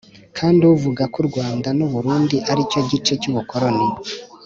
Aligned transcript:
Kandt 0.35 0.63
avuga 0.75 1.03
ko 1.13 1.17
u 1.23 1.27
Rwanda 1.29 1.67
n 1.77 1.79
u 1.87 1.89
Burundi 1.93 2.37
ari 2.51 2.61
cyo 2.71 2.81
gice 2.89 3.13
cy 3.21 3.27
ubukoroni 3.31 3.85